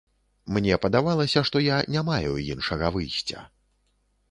Мне 0.53 0.77
падавалася, 0.85 1.43
што 1.51 1.61
я 1.67 1.77
не 1.97 2.03
маю 2.09 2.33
іншага 2.55 2.93
выйсця. 2.99 3.47